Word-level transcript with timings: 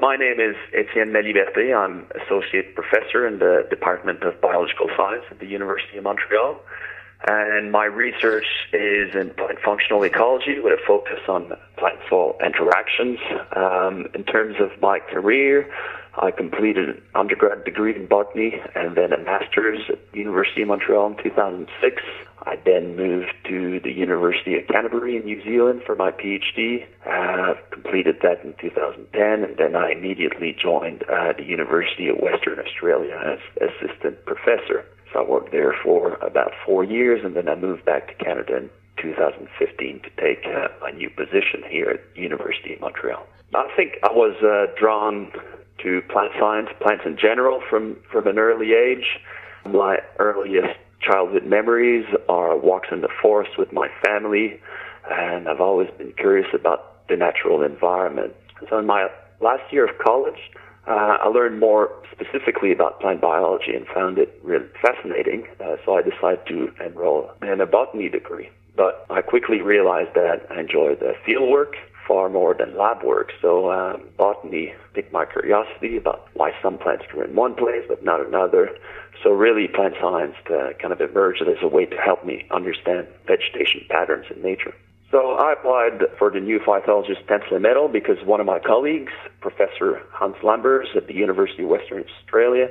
My 0.00 0.16
name 0.16 0.40
is 0.40 0.56
Etienne 0.72 1.12
Laliberté. 1.12 1.76
I'm 1.76 2.06
associate 2.24 2.74
professor 2.74 3.28
in 3.28 3.38
the 3.38 3.66
Department 3.68 4.22
of 4.22 4.40
Biological 4.40 4.88
Science 4.96 5.24
at 5.30 5.40
the 5.40 5.46
University 5.46 5.98
of 5.98 6.04
Montreal. 6.04 6.58
And 7.26 7.70
my 7.70 7.84
research 7.84 8.46
is 8.72 9.14
in 9.14 9.30
plant 9.36 9.58
functional 9.64 10.02
ecology 10.04 10.58
with 10.58 10.78
a 10.78 10.82
focus 10.86 11.20
on 11.28 11.52
plant 11.76 11.98
soil 12.08 12.36
interactions. 12.44 13.18
Um, 13.54 14.06
in 14.14 14.24
terms 14.24 14.56
of 14.58 14.70
my 14.80 15.00
career, 15.00 15.70
I 16.16 16.30
completed 16.30 16.88
an 16.88 17.02
undergrad 17.14 17.64
degree 17.64 17.94
in 17.94 18.06
botany 18.06 18.54
and 18.74 18.96
then 18.96 19.12
a 19.12 19.18
master's 19.18 19.80
at 19.90 20.12
the 20.12 20.18
University 20.18 20.62
of 20.62 20.68
Montreal 20.68 21.08
in 21.08 21.22
2006. 21.22 22.02
I 22.42 22.56
then 22.64 22.96
moved 22.96 23.32
to 23.48 23.80
the 23.80 23.92
University 23.92 24.58
of 24.58 24.66
Canterbury 24.66 25.16
in 25.16 25.24
New 25.24 25.42
Zealand 25.44 25.82
for 25.84 25.94
my 25.94 26.10
PhD. 26.10 26.86
Uh, 27.06 27.54
completed 27.70 28.16
that 28.22 28.42
in 28.42 28.54
2010, 28.60 29.44
and 29.44 29.56
then 29.58 29.76
I 29.76 29.92
immediately 29.92 30.56
joined 30.60 31.02
uh, 31.02 31.34
the 31.36 31.44
University 31.44 32.08
of 32.08 32.16
Western 32.16 32.58
Australia 32.58 33.14
as 33.22 33.68
assistant 33.68 34.24
professor. 34.24 34.86
So 35.12 35.20
I 35.20 35.28
worked 35.28 35.52
there 35.52 35.74
for 35.82 36.14
about 36.16 36.52
four 36.64 36.84
years, 36.84 37.24
and 37.24 37.34
then 37.34 37.48
I 37.48 37.54
moved 37.54 37.84
back 37.84 38.08
to 38.08 38.24
Canada 38.24 38.56
in 38.56 38.70
2015 39.02 40.02
to 40.02 40.10
take 40.20 40.44
uh, 40.46 40.68
my 40.80 40.90
new 40.90 41.10
position 41.10 41.62
here 41.68 41.90
at 41.90 42.16
University 42.16 42.74
of 42.74 42.80
Montreal. 42.80 43.26
I 43.54 43.68
think 43.76 43.94
I 44.04 44.12
was 44.12 44.36
uh, 44.42 44.72
drawn 44.78 45.32
to 45.82 46.02
plant 46.02 46.32
science, 46.38 46.68
plants 46.80 47.04
in 47.04 47.16
general, 47.16 47.60
from 47.68 47.96
from 48.12 48.26
an 48.26 48.38
early 48.38 48.72
age. 48.74 49.18
My 49.64 49.98
earliest 50.18 50.78
childhood 51.00 51.44
memories 51.46 52.06
are 52.28 52.56
walks 52.56 52.88
in 52.92 53.00
the 53.00 53.08
forest 53.20 53.58
with 53.58 53.72
my 53.72 53.88
family, 54.04 54.60
and 55.10 55.48
I've 55.48 55.60
always 55.60 55.88
been 55.98 56.12
curious 56.12 56.48
about 56.54 57.06
the 57.08 57.16
natural 57.16 57.62
environment. 57.62 58.34
So 58.68 58.78
in 58.78 58.86
my 58.86 59.08
last 59.40 59.72
year 59.72 59.86
of 59.86 59.98
college, 59.98 60.38
uh, 60.86 61.18
I 61.20 61.28
learned 61.28 61.60
more 61.60 61.90
specifically 62.10 62.72
about 62.72 63.00
plant 63.00 63.20
biology 63.20 63.74
and 63.74 63.86
found 63.86 64.18
it 64.18 64.40
really 64.42 64.66
fascinating. 64.80 65.46
Uh, 65.60 65.76
so 65.84 65.96
I 65.96 66.02
decided 66.02 66.46
to 66.46 66.72
enroll 66.84 67.30
in 67.42 67.60
a 67.60 67.66
botany 67.66 68.08
degree. 68.08 68.50
But 68.76 69.04
I 69.10 69.20
quickly 69.20 69.60
realized 69.60 70.14
that 70.14 70.46
I 70.50 70.60
enjoy 70.60 70.94
the 70.94 71.14
field 71.24 71.50
work 71.50 71.76
far 72.06 72.28
more 72.28 72.54
than 72.54 72.76
lab 72.76 73.02
work. 73.04 73.32
So 73.40 73.70
um, 73.70 74.08
botany 74.16 74.74
piqued 74.94 75.12
my 75.12 75.24
curiosity 75.26 75.96
about 75.96 76.28
why 76.34 76.52
some 76.62 76.78
plants 76.78 77.04
grow 77.08 77.24
in 77.24 77.34
one 77.34 77.54
place 77.54 77.84
but 77.88 78.02
not 78.02 78.24
another. 78.26 78.70
So 79.22 79.30
really, 79.30 79.68
plant 79.68 79.94
science 80.00 80.34
uh, 80.50 80.70
kind 80.80 80.92
of 80.92 81.00
emerged 81.00 81.42
as 81.42 81.62
a 81.62 81.68
way 81.68 81.84
to 81.84 81.96
help 81.96 82.24
me 82.24 82.46
understand 82.50 83.06
vegetation 83.26 83.84
patterns 83.88 84.26
in 84.34 84.42
nature. 84.42 84.74
So 85.10 85.32
I 85.32 85.54
applied 85.54 86.06
for 86.18 86.30
the 86.30 86.38
new 86.38 86.60
phytologist 86.60 87.26
Tansley 87.26 87.60
Medal 87.60 87.88
because 87.88 88.24
one 88.24 88.38
of 88.38 88.46
my 88.46 88.60
colleagues, 88.60 89.12
Professor 89.40 90.02
Hans 90.12 90.36
Lambers 90.44 90.86
at 90.94 91.08
the 91.08 91.14
University 91.14 91.64
of 91.64 91.68
Western 91.68 92.04
Australia, 92.04 92.68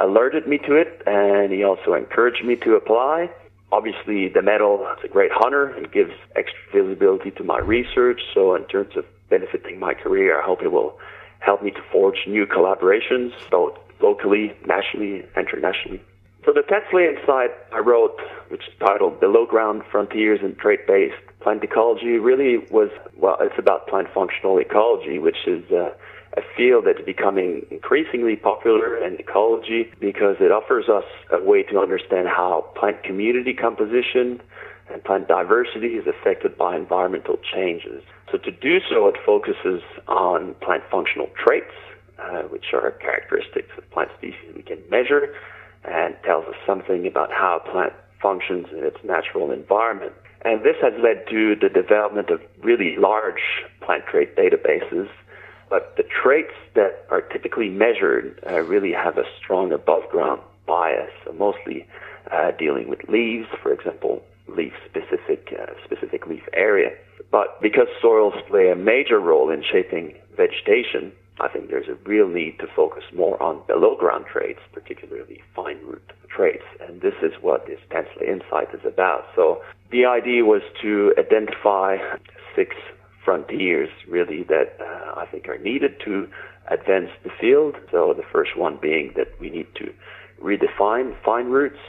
alerted 0.00 0.48
me 0.48 0.58
to 0.66 0.76
it, 0.76 1.02
and 1.06 1.52
he 1.52 1.62
also 1.62 1.92
encouraged 1.92 2.42
me 2.42 2.56
to 2.56 2.74
apply. 2.74 3.30
Obviously, 3.70 4.28
the 4.28 4.40
medal 4.40 4.86
is 4.96 5.04
a 5.04 5.08
great 5.08 5.30
honor 5.44 5.66
and 5.66 5.92
gives 5.92 6.12
extra 6.36 6.58
visibility 6.72 7.30
to 7.32 7.44
my 7.44 7.58
research. 7.58 8.20
So, 8.32 8.54
in 8.54 8.64
terms 8.64 8.96
of 8.96 9.04
benefiting 9.28 9.78
my 9.78 9.92
career, 9.92 10.40
I 10.40 10.44
hope 10.44 10.62
it 10.62 10.72
will 10.72 10.98
help 11.40 11.62
me 11.62 11.70
to 11.70 11.82
forge 11.92 12.16
new 12.26 12.46
collaborations, 12.46 13.32
both 13.50 13.76
locally, 14.00 14.54
nationally, 14.66 15.24
internationally. 15.36 16.00
So 16.44 16.52
the 16.52 16.60
Tansley 16.60 17.08
Insight 17.08 17.50
I 17.72 17.78
wrote, 17.78 18.20
which 18.48 18.68
is 18.68 18.74
titled 18.78 19.18
Below 19.18 19.46
Ground 19.46 19.82
Frontiers 19.90 20.40
in 20.42 20.54
Trait-Based 20.56 21.14
Plant 21.40 21.64
Ecology, 21.64 22.18
really 22.18 22.58
was, 22.70 22.90
well, 23.16 23.38
it's 23.40 23.58
about 23.58 23.88
plant 23.88 24.08
functional 24.12 24.58
ecology, 24.58 25.18
which 25.18 25.46
is 25.46 25.64
uh, 25.72 25.90
a 26.36 26.42
field 26.54 26.84
that's 26.86 27.04
becoming 27.04 27.64
increasingly 27.70 28.36
popular 28.36 28.96
in 28.96 29.14
ecology 29.18 29.90
because 30.00 30.36
it 30.40 30.52
offers 30.52 30.88
us 30.88 31.04
a 31.32 31.42
way 31.42 31.62
to 31.62 31.78
understand 31.78 32.28
how 32.28 32.70
plant 32.76 33.02
community 33.04 33.54
composition 33.54 34.42
and 34.92 35.02
plant 35.02 35.28
diversity 35.28 35.96
is 35.96 36.06
affected 36.06 36.58
by 36.58 36.76
environmental 36.76 37.38
changes. 37.54 38.02
So 38.30 38.36
to 38.36 38.50
do 38.50 38.80
so, 38.90 39.08
it 39.08 39.16
focuses 39.24 39.80
on 40.08 40.54
plant 40.60 40.82
functional 40.90 41.28
traits, 41.42 41.72
uh, 42.18 42.42
which 42.42 42.66
are 42.74 42.90
characteristics 43.00 43.70
of 43.78 43.90
plant 43.90 44.10
species 44.18 44.54
we 44.54 44.62
can 44.62 44.78
measure, 44.90 45.32
and 45.84 46.16
tells 46.24 46.46
us 46.46 46.56
something 46.66 47.06
about 47.06 47.32
how 47.32 47.60
a 47.64 47.70
plant 47.70 47.92
functions 48.20 48.66
in 48.72 48.84
its 48.84 48.98
natural 49.04 49.50
environment. 49.50 50.12
And 50.42 50.62
this 50.62 50.76
has 50.82 50.92
led 51.02 51.26
to 51.30 51.56
the 51.56 51.68
development 51.68 52.30
of 52.30 52.40
really 52.62 52.96
large 52.96 53.40
plant 53.80 54.04
trait 54.06 54.36
databases 54.36 55.08
but 55.74 55.96
the 55.96 56.04
traits 56.04 56.54
that 56.74 57.04
are 57.10 57.20
typically 57.20 57.68
measured 57.68 58.38
uh, 58.48 58.60
really 58.60 58.92
have 58.92 59.18
a 59.18 59.24
strong 59.38 59.72
above 59.72 60.08
ground 60.10 60.40
bias, 60.66 61.10
so 61.24 61.32
mostly 61.32 61.86
uh, 62.30 62.52
dealing 62.52 62.88
with 62.88 63.00
leaves, 63.08 63.48
for 63.62 63.72
example, 63.72 64.22
leaf 64.48 64.72
specific, 64.88 65.52
uh, 65.58 65.72
specific 65.84 66.26
leaf 66.26 66.42
area. 66.52 66.90
But 67.30 67.60
because 67.60 67.88
soils 68.00 68.34
play 68.48 68.70
a 68.70 68.76
major 68.76 69.18
role 69.18 69.50
in 69.50 69.64
shaping 69.64 70.14
vegetation, 70.36 71.12
I 71.40 71.48
think 71.48 71.68
there's 71.68 71.88
a 71.88 71.94
real 72.08 72.28
need 72.28 72.58
to 72.60 72.66
focus 72.74 73.02
more 73.14 73.42
on 73.42 73.62
below 73.66 73.96
ground 73.96 74.26
traits, 74.32 74.60
particularly 74.72 75.42
fine 75.54 75.78
root 75.84 76.12
traits. 76.28 76.64
And 76.80 77.00
this 77.00 77.14
is 77.22 77.32
what 77.40 77.66
this 77.66 77.80
Tansley 77.90 78.28
Insight 78.28 78.72
is 78.72 78.84
about. 78.86 79.24
So 79.34 79.60
the 79.90 80.06
idea 80.06 80.44
was 80.44 80.62
to 80.82 81.12
identify 81.18 81.96
six 82.54 82.76
frontiers 83.24 83.88
really 84.08 84.44
that 84.44 84.76
uh, 84.80 85.18
I 85.18 85.26
think 85.30 85.48
are 85.48 85.58
needed 85.58 86.00
to 86.04 86.28
advance 86.70 87.10
the 87.24 87.30
field. 87.40 87.76
So 87.90 88.14
the 88.16 88.24
first 88.32 88.56
one 88.56 88.78
being 88.80 89.12
that 89.16 89.28
we 89.40 89.50
need 89.50 89.66
to 89.76 89.92
redefine 90.42 91.14
fine 91.24 91.46
roots 91.46 91.80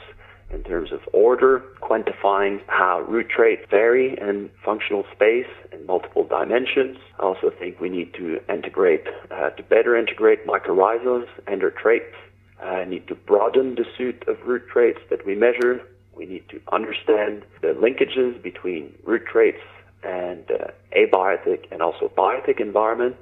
in 0.50 0.63
terms 0.63 0.91
of 0.91 1.01
order, 1.13 1.63
quantifying 1.81 2.61
how 2.67 3.01
root 3.07 3.28
traits 3.29 3.66
vary 3.69 4.17
in 4.19 4.50
functional 4.63 5.03
space 5.13 5.47
in 5.72 5.85
multiple 5.85 6.23
dimensions. 6.23 6.97
I 7.19 7.23
also 7.23 7.51
think 7.59 7.79
we 7.79 7.89
need 7.89 8.13
to 8.16 8.39
integrate, 8.47 9.05
uh, 9.31 9.50
to 9.50 9.63
better 9.63 9.95
integrate 9.95 10.45
mycorrhizas 10.45 11.28
and 11.47 11.61
their 11.61 11.72
traits. 11.72 12.16
I 12.61 12.84
uh, 12.84 12.85
need 12.85 13.07
to 13.07 13.16
broaden 13.16 13.75
the 13.75 13.85
suite 13.97 14.23
of 14.28 14.38
root 14.45 14.63
traits 14.72 15.00
that 15.09 15.25
we 15.25 15.35
measure. 15.35 15.81
We 16.16 16.25
need 16.25 16.47
to 16.50 16.61
understand 16.72 17.44
the 17.61 17.69
linkages 17.69 18.41
between 18.41 18.94
root 19.03 19.25
traits 19.25 19.61
and 20.03 20.50
uh, 20.50 20.67
abiotic 20.95 21.66
and 21.72 21.81
also 21.81 22.11
biotic 22.16 22.61
environment. 22.61 23.16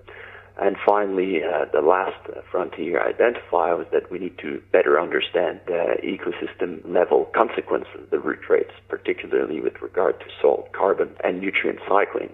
And 0.62 0.78
finally, 0.86 1.42
uh, 1.44 1.66
the 1.74 1.82
last 1.82 2.16
frontier 2.52 3.02
identified 3.02 3.78
was 3.78 3.88
that 3.92 4.12
we 4.12 4.20
need 4.20 4.38
to 4.40 4.62
better 4.72 5.00
understand 5.00 5.62
the 5.66 5.98
ecosystem 6.04 6.88
level 6.88 7.26
consequences 7.34 7.96
of 7.96 8.10
the 8.12 8.20
root 8.20 8.42
traits, 8.44 8.72
particularly 8.88 9.62
with 9.62 9.82
regard 9.82 10.20
to 10.20 10.26
salt, 10.40 10.72
carbon, 10.72 11.10
and 11.24 11.42
nutrient 11.42 11.80
cycling. 11.88 12.30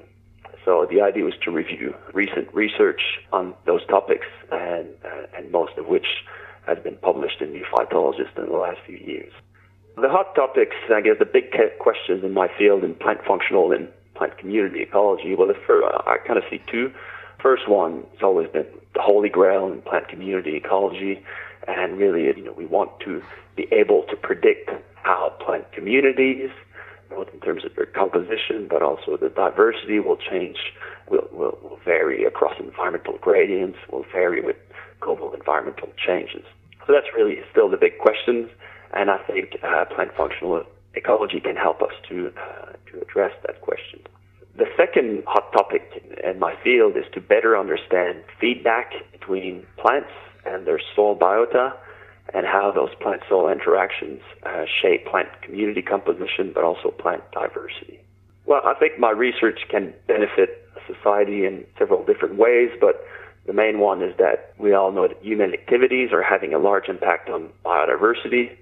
So 0.66 0.86
the 0.90 1.02
idea 1.02 1.24
was 1.24 1.36
to 1.46 1.52
review 1.52 1.96
recent 2.14 2.54
research 2.54 3.02
on 3.32 3.54
those 3.66 3.86
topics, 3.88 4.28
and, 4.52 4.90
uh, 5.06 5.38
and 5.38 5.52
most 5.52 5.78
of 5.78 5.88
which 5.88 6.06
has 6.68 6.78
been 6.80 6.98
published 6.98 7.42
in 7.42 7.52
New 7.54 7.66
Phytologist 7.72 8.38
in 8.38 8.48
the 8.48 8.58
last 8.58 8.80
few 8.86 8.98
years. 8.98 9.32
The 9.96 10.10
hot 10.10 10.36
topics, 10.36 10.76
I 10.94 11.02
guess, 11.02 11.16
the 11.20 11.26
big 11.26 11.52
questions 11.80 12.24
in 12.24 12.34
my 12.34 12.48
field 12.58 12.84
in 12.84 12.96
plant 12.96 13.20
functional 13.26 13.72
and 13.72 13.88
plant 14.16 14.38
community 14.38 14.82
ecology, 14.82 15.36
well, 15.36 15.50
if, 15.50 15.58
I 15.70 16.18
kind 16.28 16.38
of 16.38 16.44
see 16.50 16.62
two. 16.70 16.92
First 17.42 17.70
one 17.70 18.04
has 18.14 18.22
always 18.22 18.50
been 18.50 18.66
the 18.94 19.02
holy 19.02 19.30
grail 19.30 19.72
in 19.72 19.82
plant 19.82 20.08
community 20.10 20.56
ecology, 20.58 21.24
and 21.68 21.98
really, 21.98 22.24
you 22.24 22.44
know, 22.44 22.54
we 22.54 22.66
want 22.66 23.00
to 23.02 23.22
be 23.56 23.68
able 23.72 24.04
to 24.10 24.16
predict 24.16 24.70
how 24.96 25.34
plant 25.46 25.72
communities, 25.72 26.50
both 27.10 27.30
in 27.34 27.40
terms 27.40 27.64
of 27.64 27.76
their 27.76 27.86
composition, 27.86 28.68
but 28.70 28.82
also 28.82 29.18
the 29.18 29.30
diversity, 29.30 30.00
will 30.00 30.18
change, 30.18 30.58
will, 31.10 31.28
will, 31.32 31.58
will 31.64 31.80
vary 31.86 32.26
across 32.26 32.54
environmental 32.60 33.18
gradients, 33.22 33.78
will 33.92 34.06
vary 34.12 34.42
with 34.42 34.58
global 35.00 35.34
environmental 35.34 35.90
changes. 35.96 36.44
So 36.86 36.94
that's 36.94 37.08
really 37.16 37.40
still 37.52 37.70
the 37.70 37.78
big 37.78 38.00
questions, 38.00 38.50
and 38.94 39.10
I 39.10 39.18
think 39.20 39.58
uh, 39.64 39.86
plant 39.86 40.12
functional 40.18 40.64
ecology 40.96 41.40
can 41.40 41.56
help 41.56 41.82
us 41.82 41.94
to 42.10 42.34
uh, 42.36 42.74
to 42.92 43.02
address 43.02 43.32
that 43.46 43.62
question. 43.62 44.02
The 44.58 44.66
second 44.76 45.24
hot 45.28 45.52
topic 45.54 46.04
in 46.24 46.40
my 46.40 46.56
field 46.64 46.98
is 46.98 47.06
to 47.14 47.22
better 47.22 47.58
understand 47.58 48.24
feedback 48.40 48.94
between 49.12 49.66
plants 49.78 50.12
and 50.46 50.66
their 50.66 50.80
soil 50.96 51.16
biota 51.16 51.74
and 52.34 52.46
how 52.46 52.72
those 52.72 52.94
plant 53.02 53.22
soil 53.28 53.50
interactions 53.50 54.22
uh, 54.46 54.66
shape 54.66 55.06
plant 55.06 55.30
community 55.42 55.82
composition 55.82 56.52
but 56.54 56.64
also 56.64 56.92
plant 56.92 57.24
diversity. 57.32 58.00
Well, 58.46 58.62
I 58.66 58.74
think 58.74 59.00
my 59.00 59.12
research 59.12 59.62
can 59.70 59.94
benefit 60.08 60.68
society 60.88 61.46
in 61.46 61.66
several 61.78 62.04
different 62.04 62.36
ways, 62.36 62.72
but 62.80 63.06
the 63.46 63.54
main 63.54 63.80
one 63.80 64.02
is 64.02 64.16
that 64.18 64.54
we 64.58 64.74
all 64.74 64.92
know 64.92 65.08
that 65.08 65.22
human 65.22 65.54
activities 65.54 66.12
are 66.12 66.24
having 66.24 66.54
a 66.54 66.60
large 66.60 66.88
impact 66.88 67.30
on 67.30 67.50
biodiversity. 67.66 68.56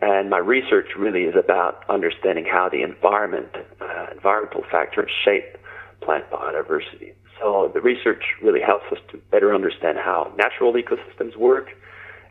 And 0.00 0.30
my 0.30 0.38
research 0.38 0.90
really 0.96 1.24
is 1.24 1.34
about 1.34 1.84
understanding 1.88 2.44
how 2.44 2.68
the 2.68 2.82
environment, 2.82 3.48
uh, 3.80 4.06
environmental 4.12 4.62
factors 4.70 5.10
shape 5.24 5.56
plant 6.08 6.30
biodiversity. 6.30 7.12
So 7.38 7.70
the 7.74 7.82
research 7.82 8.24
really 8.42 8.62
helps 8.62 8.86
us 8.90 8.98
to 9.10 9.18
better 9.30 9.54
understand 9.54 9.98
how 9.98 10.32
natural 10.38 10.72
ecosystems 10.72 11.36
work, 11.36 11.66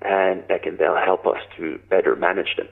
and 0.02 0.44
that 0.50 0.64
can 0.64 0.78
then 0.78 0.96
help 1.06 1.28
us 1.28 1.38
to 1.58 1.80
better 1.88 2.16
manage 2.16 2.56
them. 2.58 2.68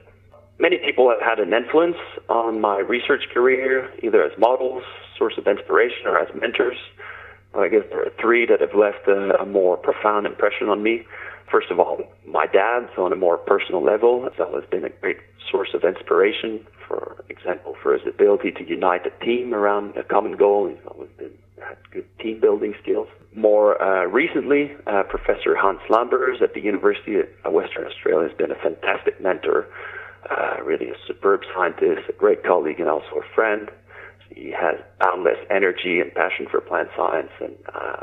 Many 0.58 0.78
people 0.78 1.08
have 1.08 1.22
had 1.22 1.38
an 1.38 1.52
influence 1.54 2.00
on 2.28 2.60
my 2.60 2.78
research 2.78 3.24
career, 3.32 3.88
either 4.02 4.20
as 4.24 4.32
models, 4.36 4.82
source 5.16 5.34
of 5.38 5.46
inspiration, 5.46 6.06
or 6.06 6.18
as 6.18 6.28
mentors. 6.34 6.78
I 7.56 7.68
guess 7.68 7.84
there 7.88 8.02
are 8.02 8.12
three 8.20 8.44
that 8.46 8.60
have 8.60 8.74
left 8.74 9.06
a, 9.06 9.40
a 9.40 9.46
more 9.46 9.76
profound 9.76 10.26
impression 10.26 10.68
on 10.68 10.82
me. 10.82 11.06
First 11.48 11.70
of 11.70 11.78
all, 11.78 12.02
my 12.26 12.46
dad, 12.46 12.88
so 12.96 13.04
on 13.04 13.12
a 13.12 13.16
more 13.16 13.38
personal 13.38 13.82
level, 13.84 14.24
has 14.24 14.32
always 14.40 14.64
been 14.68 14.84
a 14.84 14.90
great 14.90 15.18
source 15.48 15.68
of 15.72 15.84
inspiration. 15.84 16.66
For 16.88 17.24
example, 17.28 17.74
for 17.82 17.92
his 17.96 18.06
ability 18.06 18.52
to 18.52 18.68
unite 18.68 19.02
a 19.06 19.24
team 19.24 19.54
around 19.54 19.96
a 19.96 20.02
common 20.02 20.36
goal, 20.36 20.72
team 22.26 22.40
building 22.40 22.74
skills. 22.82 23.08
More 23.34 23.80
uh, 23.80 24.06
recently, 24.06 24.72
uh, 24.86 25.02
Professor 25.04 25.54
Hans 25.54 25.80
Lambers 25.90 26.38
at 26.42 26.54
the 26.54 26.60
University 26.60 27.16
of 27.44 27.52
Western 27.52 27.86
Australia 27.86 28.28
has 28.28 28.36
been 28.36 28.50
a 28.50 28.56
fantastic 28.56 29.20
mentor, 29.20 29.66
uh, 30.30 30.62
really 30.64 30.88
a 30.88 30.94
superb 31.06 31.42
scientist, 31.54 32.08
a 32.08 32.12
great 32.12 32.42
colleague, 32.42 32.80
and 32.80 32.88
also 32.88 33.20
a 33.20 33.34
friend. 33.34 33.68
He 34.30 34.50
has 34.50 34.80
boundless 35.00 35.38
energy 35.50 36.00
and 36.00 36.12
passion 36.14 36.46
for 36.50 36.60
plant 36.60 36.88
science, 36.96 37.30
and 37.40 37.54
uh, 37.72 38.02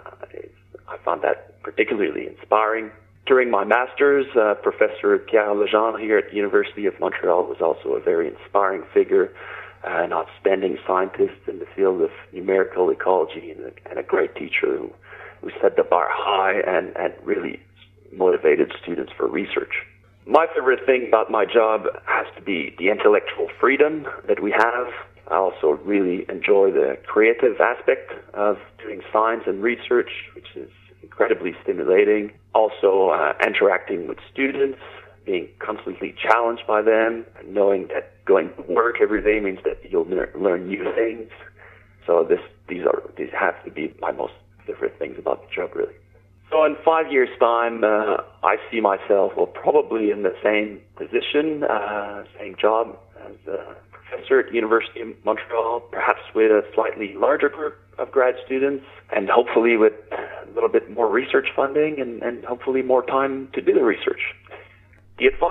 I 0.87 0.97
found 1.03 1.21
that 1.23 1.61
particularly 1.63 2.27
inspiring. 2.27 2.91
During 3.25 3.49
my 3.49 3.63
master's, 3.63 4.27
uh, 4.35 4.55
Professor 4.61 5.17
Pierre 5.17 5.55
Legendre 5.55 5.99
here 5.99 6.17
at 6.17 6.29
the 6.29 6.35
University 6.35 6.85
of 6.85 6.99
Montreal 6.99 7.43
was 7.45 7.61
also 7.61 7.95
a 7.95 8.01
very 8.01 8.27
inspiring 8.27 8.83
figure, 8.93 9.33
an 9.85 10.13
outstanding 10.13 10.77
scientist 10.87 11.39
in 11.47 11.59
the 11.59 11.67
field 11.75 12.01
of 12.01 12.09
numerical 12.31 12.89
ecology 12.89 13.51
and 13.51 13.59
a, 13.65 13.89
and 13.89 13.99
a 13.99 14.03
great 14.03 14.35
teacher 14.35 14.77
who, 14.77 14.93
who 15.41 15.51
set 15.61 15.75
the 15.75 15.83
bar 15.83 16.07
high 16.09 16.59
and, 16.65 16.95
and 16.95 17.13
really 17.23 17.59
motivated 18.11 18.71
students 18.81 19.11
for 19.15 19.27
research. 19.27 19.73
My 20.25 20.47
favorite 20.55 20.85
thing 20.85 21.05
about 21.07 21.29
my 21.29 21.45
job 21.45 21.87
has 22.05 22.25
to 22.37 22.41
be 22.41 22.73
the 22.77 22.89
intellectual 22.89 23.49
freedom 23.59 24.07
that 24.27 24.41
we 24.41 24.51
have. 24.51 24.87
I 25.29 25.35
also 25.35 25.79
really 25.83 26.25
enjoy 26.29 26.71
the 26.71 26.97
creative 27.05 27.59
aspect 27.59 28.13
of 28.33 28.57
doing 28.81 29.01
science 29.11 29.43
and 29.47 29.61
research, 29.61 30.11
which 30.35 30.47
is 30.55 30.69
incredibly 31.01 31.53
stimulating. 31.61 32.31
Also, 32.55 33.09
uh, 33.09 33.33
interacting 33.45 34.07
with 34.07 34.17
students, 34.31 34.79
being 35.25 35.47
constantly 35.59 36.13
challenged 36.21 36.63
by 36.67 36.81
them, 36.81 37.25
knowing 37.45 37.87
that 37.93 38.23
going 38.25 38.49
to 38.55 38.73
work 38.73 38.95
every 39.01 39.21
day 39.21 39.39
means 39.39 39.59
that 39.63 39.79
you'll 39.89 40.07
learn 40.35 40.67
new 40.67 40.83
things. 40.95 41.29
So 42.05 42.25
this, 42.27 42.39
these 42.67 42.85
are, 42.85 43.01
these 43.17 43.29
have 43.37 43.63
to 43.65 43.71
be 43.71 43.93
my 43.99 44.11
most 44.11 44.33
favorite 44.65 44.97
things 44.99 45.15
about 45.17 45.41
the 45.41 45.53
job, 45.53 45.75
really. 45.75 45.93
So 46.51 46.63
in 46.65 46.75
five 46.85 47.11
years' 47.11 47.29
time, 47.39 47.83
uh, 47.83 48.17
I 48.43 48.57
see 48.69 48.79
myself, 48.79 49.33
well, 49.35 49.47
probably 49.47 50.11
in 50.11 50.23
the 50.23 50.35
same 50.43 50.81
position, 50.95 51.63
uh, 51.63 52.23
same 52.39 52.55
job 52.61 52.97
as 53.25 53.35
a 53.47 53.75
professor 53.91 54.39
at 54.39 54.53
University 54.53 55.01
of 55.01 55.07
Montreal, 55.25 55.79
perhaps 55.91 56.21
with 56.35 56.51
a 56.51 56.61
slightly 56.75 57.15
larger 57.15 57.49
group 57.49 57.75
of 57.97 58.11
grad 58.11 58.35
students, 58.45 58.85
and 59.15 59.29
hopefully 59.29 59.77
with 59.77 59.93
a 60.11 60.53
little 60.53 60.69
bit 60.69 60.91
more 60.91 61.09
research 61.09 61.47
funding 61.55 61.99
and, 61.99 62.21
and 62.21 62.43
hopefully 62.45 62.81
more 62.81 63.03
time 63.05 63.49
to 63.53 63.61
do 63.61 63.73
the 63.73 63.83
research. 63.83 64.21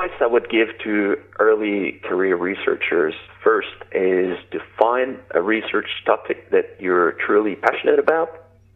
Advice 0.02 0.18
I 0.20 0.26
would 0.26 0.50
give 0.50 0.68
to 0.82 1.16
early 1.38 2.00
career 2.02 2.36
researchers 2.36 3.14
first 3.44 3.68
is 3.92 4.36
to 4.50 4.58
find 4.76 5.18
a 5.32 5.40
research 5.40 5.86
topic 6.04 6.50
that 6.50 6.76
you're 6.80 7.12
truly 7.24 7.54
passionate 7.54 8.00
about. 8.00 8.28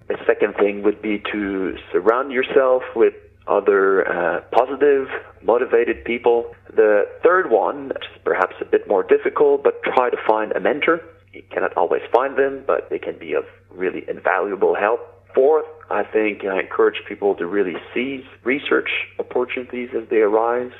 The 0.06 0.18
second 0.24 0.54
thing 0.54 0.84
would 0.84 1.02
be 1.02 1.20
to 1.32 1.76
surround 1.90 2.30
yourself 2.30 2.82
with 2.94 3.14
other 3.48 4.06
uh, 4.06 4.42
positive, 4.52 5.08
motivated 5.42 6.04
people. 6.04 6.54
The 6.76 7.06
third 7.24 7.50
one, 7.50 7.92
perhaps 8.24 8.54
a 8.60 8.64
bit 8.64 8.86
more 8.86 9.02
difficult, 9.02 9.64
but 9.64 9.82
try 9.82 10.10
to 10.10 10.16
find 10.28 10.52
a 10.52 10.60
mentor. 10.60 11.00
You 11.32 11.42
cannot 11.50 11.76
always 11.76 12.02
find 12.12 12.38
them, 12.38 12.62
but 12.66 12.88
they 12.88 13.00
can 13.00 13.18
be 13.18 13.32
of 13.32 13.44
really 13.70 14.04
invaluable 14.08 14.76
help. 14.76 15.00
Fourth, 15.34 15.66
I 15.90 16.04
think 16.04 16.44
I 16.44 16.60
encourage 16.60 17.02
people 17.08 17.34
to 17.34 17.46
really 17.46 17.74
seize 17.92 18.24
research 18.44 18.90
opportunities 19.18 19.90
as 19.92 20.08
they 20.08 20.18
arise. 20.18 20.70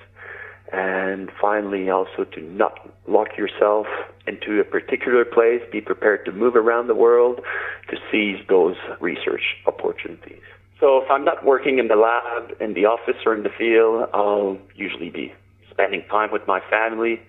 And 0.72 1.30
finally, 1.40 1.88
also 1.90 2.24
to 2.24 2.40
not 2.40 2.90
lock 3.06 3.36
yourself 3.38 3.86
into 4.26 4.60
a 4.60 4.64
particular 4.64 5.24
place. 5.24 5.62
Be 5.70 5.80
prepared 5.80 6.24
to 6.26 6.32
move 6.32 6.56
around 6.56 6.88
the 6.88 6.94
world 6.94 7.40
to 7.88 7.96
seize 8.10 8.44
those 8.48 8.76
research 9.00 9.56
opportunities. 9.66 10.42
So 10.80 10.98
if 10.98 11.10
I'm 11.10 11.24
not 11.24 11.44
working 11.44 11.78
in 11.78 11.88
the 11.88 11.96
lab, 11.96 12.60
in 12.60 12.74
the 12.74 12.84
office, 12.84 13.16
or 13.24 13.34
in 13.34 13.44
the 13.44 13.50
field, 13.56 14.08
I'll 14.12 14.58
usually 14.74 15.08
be 15.08 15.32
spending 15.70 16.02
time 16.10 16.30
with 16.32 16.46
my 16.46 16.60
family, 16.68 17.20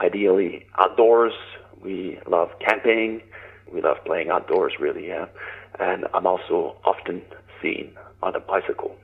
ideally 0.00 0.64
outdoors. 0.78 1.32
We 1.82 2.18
love 2.26 2.50
camping. 2.60 3.20
We 3.72 3.82
love 3.82 3.96
playing 4.06 4.30
outdoors, 4.30 4.74
really, 4.78 5.08
yeah. 5.08 5.26
And 5.78 6.06
I'm 6.14 6.26
also 6.26 6.76
often 6.84 7.22
seen 7.60 7.92
on 8.22 8.34
a 8.34 8.40
bicycle. 8.40 8.96